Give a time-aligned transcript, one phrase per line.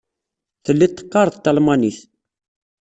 [0.65, 1.99] Telliḍ teqqareḍ talmanit.